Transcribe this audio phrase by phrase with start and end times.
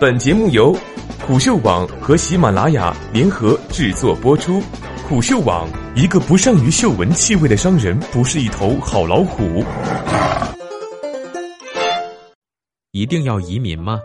[0.00, 0.72] 本节目由
[1.26, 4.62] 虎嗅网和喜马拉雅联合制作播出。
[5.08, 9.64] 虎嗅网：一个不善于嗅闻气味的商人，不是一头好老虎。
[12.92, 13.98] 一定要移民吗？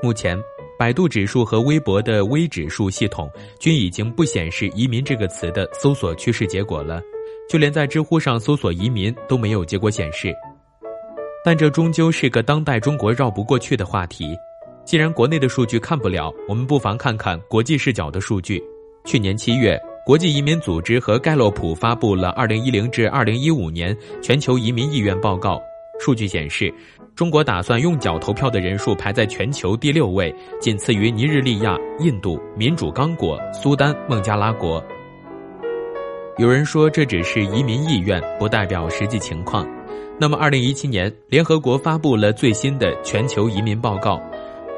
[0.00, 0.38] 目前，
[0.78, 7.02] 百度指数和微博的微指数系统均已经不显示“移民”这个词的搜索趋势结果了，
[7.50, 10.32] 就连在知乎上搜索“移民”都没有结果显示。
[11.44, 14.36] 但这终究是个当代中国绕不过去的话题。
[14.88, 18.58] 既然国内的数据看不了，我们不妨看看国际视角的数据。
[19.04, 25.56] 去年七月，国际移民组织和盖洛普发布了《二零一零至二零一五年全球移民意愿报告》。
[26.00, 26.72] 数据显示，
[27.14, 34.82] 中国打算用脚投票的人数排在全球第六位，仅次于尼日利亚、印度、民主刚果、苏丹、孟加拉国。
[36.38, 39.68] 有人说，这只是移民意愿，不代表实际情况。
[40.18, 44.18] 那么，二零一七年，联合国发布了最新的全球移民报告。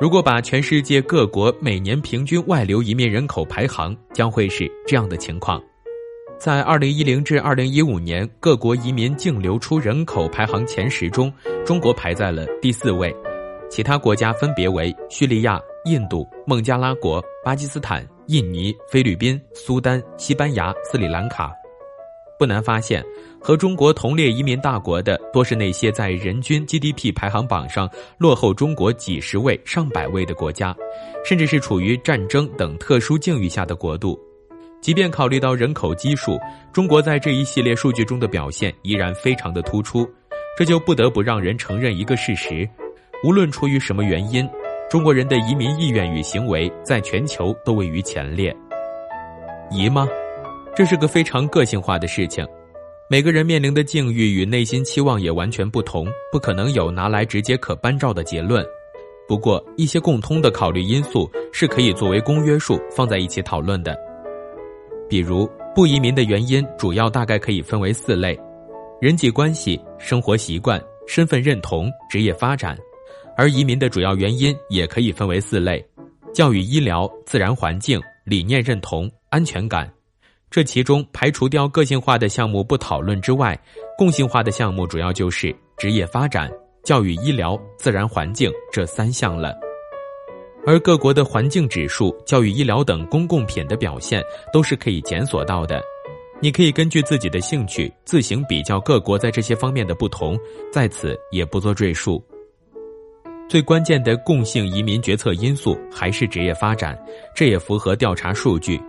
[0.00, 5.62] 如果把全世界各国每年平均外流移民人口排行，将会是这样的情况：
[6.36, 11.32] 在二零一零至二零一五年各国移民净流出人口排行前十中，
[11.64, 13.14] 中国排在了第四位，
[13.70, 21.52] 其他国家分别为叙利亚、印度、孟加拉国、巴基斯坦、印尼、菲律宾、苏丹、西班牙、斯里兰卡。
[22.38, 23.04] 不难发现，
[23.40, 30.74] 和中国同列移民大国的，多是那些在人均 GDP 排行榜上落后中国几十位、上百位的国家，
[31.24, 34.18] 甚至是处于战争等特殊境遇下的国度。
[34.80, 36.38] 即便考虑到人口基数，
[36.72, 40.06] 中国在这一系列数据中的表现依然非常的突出。
[40.58, 42.68] 这就不得不让人承认一个事实：
[43.24, 44.48] 无论出于什么原因，
[44.90, 48.54] 中国人的移民意愿与行为在全球都位于前列。
[49.70, 50.06] 移吗？
[50.76, 52.44] 这是个非常个性化的事情，
[53.08, 58.66] 每个人面临的境遇与内心期望也完全不同，不可能有拿来直接可搬照的结论。
[59.28, 63.96] 不过，一些共通的考虑因素是可以作为公约数放在一起讨论的。
[65.08, 68.36] 比如，不移民的原因主要大概可以分为四类：
[69.00, 72.74] 人际关系、生活习惯、身份认同、职业发展；
[73.36, 75.82] 而移民的主要原因也可以分为四类：
[76.34, 79.88] 教育、医疗、自然环境、理念认同、安全感。
[80.54, 83.60] 这其中排除掉个性化的项目不讨论之外，
[83.98, 86.48] 共性化的项目主要就是职业发展、
[86.84, 89.52] 教育、医疗、自然环境这三项了。
[90.64, 94.22] 而各国的环境指数、教育、医疗等公共品的表现
[94.52, 95.82] 都是可以检索到的。
[96.40, 100.38] 你可以根据自己的兴趣自行比较各国在这些方面的不同，
[100.72, 102.24] 在此也不做赘述。
[103.48, 106.96] 最关键的共性移民决策因素还是职业发展，
[107.34, 108.80] 这也符合调查数据。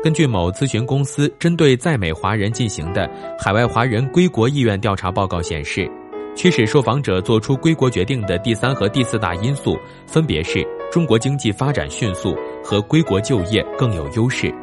[0.00, 5.90] 根据某咨询公司针对在美华人进行的海外华人归国意愿调查报告显示，
[6.36, 9.76] 驱使受访者做出归国决定的第三和第四大因素
[10.06, 14.54] 分别是中国经济发展迅速和归国就业更有优势，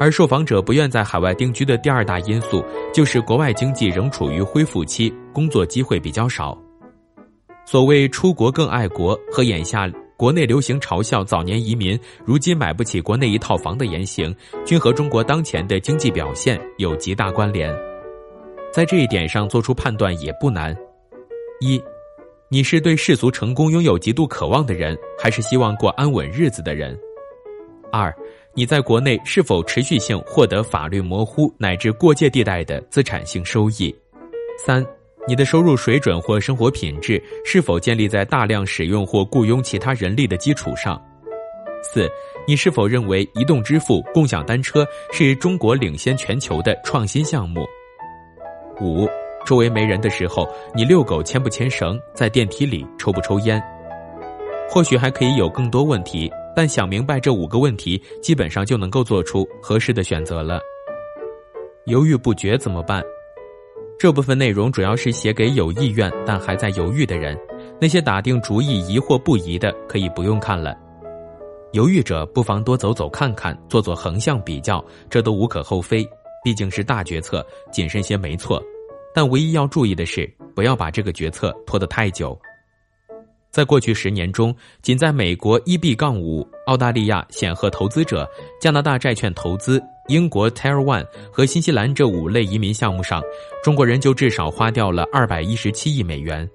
[0.00, 6.56] 而受访者不愿在海外定居的第二大因素就是国外经济仍处于恢复期，工作机会比较少。
[7.66, 9.86] 所谓“出国更爱国”和眼下。
[10.22, 14.32] 国内流行嘲笑早年移民如今买不起国内一套房的言行，
[14.64, 17.76] 均和中国当前的经济表现有极大关联。
[18.72, 20.76] 在这一点上做出判断也不难：
[21.60, 21.82] 一，
[22.48, 26.96] 你是对世俗成功拥有极度渴望的人，还是希望过安稳日子的人？
[27.90, 28.14] 二，
[28.54, 33.92] 你在国内是否持续性获得法律模糊乃至过界地带的资产性收益？
[34.64, 34.86] 三。
[35.28, 41.00] 你的收入水准或生活品质是否建立在大量使用或雇佣其他人力的基础上？
[41.80, 42.10] 四，
[42.46, 47.64] 你是否认为移动支付、共享单车是中国领先全球的创新项目？
[48.80, 49.08] 五，
[49.46, 52.00] 周围没人的时候，你遛狗牵不牵绳？
[52.14, 53.62] 在电梯里抽不抽烟？
[54.68, 60.60] 或许还可以有更多问题，但想明白这五个问题，基本上就能够做出合适的选择了。
[61.86, 63.02] 犹豫不决怎么办？
[64.02, 67.38] 这部分内容主要是写给有意愿但还在犹豫的人，
[67.80, 70.76] 那些打定主意疑惑不疑的可以不用看了。
[71.70, 76.04] 犹豫者不妨多走走看看，做做横向比较，这都无可厚非。
[76.42, 78.60] 毕竟是大决策，谨慎些没错。
[79.14, 82.36] 但唯一要注意的是，不要把这个决策拖得太久。
[83.52, 88.26] 在过去十年中，仅在美国 EB 杠五、澳大利亚显赫投资者、
[88.58, 89.80] 加拿大债券投资。
[90.08, 93.22] 英国 Tier One 和新西兰这五类移民项目上，
[93.62, 96.48] 中国人就至少花掉了二百一十七亿美元。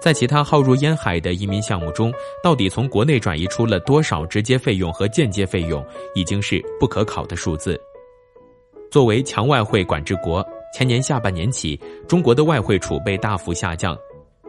[0.00, 2.12] 在其他浩如烟海的移民项目中，
[2.44, 5.84] 到底从国内转移出了多少直接费用和间接费用，
[6.14, 7.80] 已经是不可考的数字。
[8.90, 13.98] 作为强外汇管制国，前年下半年起，中国的外汇储备大幅下降。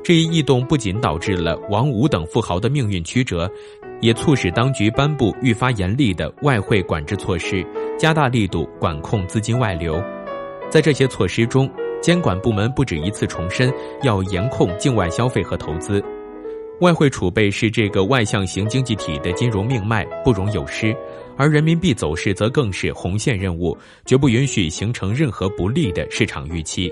[0.07, 3.51] 这一异动不仅导致了王五等富豪的命运曲折，
[3.99, 7.61] 也促使当局颁布愈发严厉的外汇管制措施，
[7.99, 10.01] 加大力度管控资金外流。
[10.69, 11.69] 在这些措施中，
[12.01, 13.69] 监管部门不止一次重申
[14.01, 16.01] 要严控境外消费和投资。
[16.79, 20.95] 外汇储备是这个外向型经济体的金融命脉，不容有失；
[21.35, 26.89] 而人民币走势则更是红线任务，绝不允许形成任何不利的市场预期。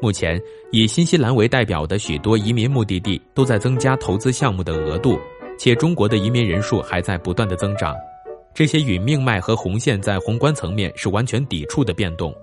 [0.00, 0.40] 目前，
[0.70, 5.18] 以新西兰为代表的许多移民目的地都在增加投资项目的额度，
[5.58, 7.94] 且中国的移民人数还在不断的增长。
[8.54, 12.34] 这些与命脉和红线在宏观层面是完全抵触的变动。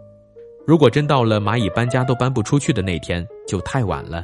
[0.65, 4.23] 如果真到了蚂蚁搬家都搬不出去的那天，就太晚了。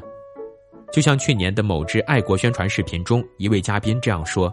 [0.91, 4.51] 就像去年的某支爱国宣传视频中，一位嘉宾这样说：“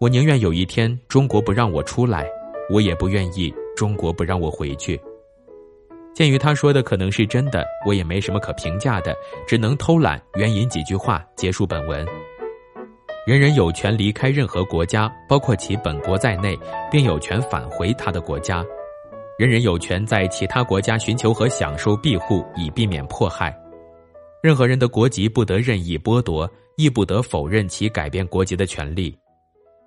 [0.00, 2.26] 我宁愿有一天中国不让我出来，
[2.70, 4.98] 我也不愿意中国不让我回去。”
[6.18, 9.16] 鉴于他说的可能是真的，我也没什么可评价的，
[9.46, 12.04] 只能偷懒援引几句话结束本文。
[13.24, 16.58] 人人有权离开任何国家，包括其本国在内，
[16.90, 18.66] 并有权返回他的国家。
[19.38, 23.56] 人人有权在其他国家寻求和享受庇护，以避免迫害。
[24.42, 29.16] 任何人的国籍不得任意剥夺，亦不得否认其改变国籍的权利。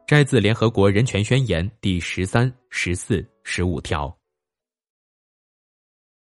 [0.07, 4.20] 摘自联合国人权宣言第十三、十四、十五条。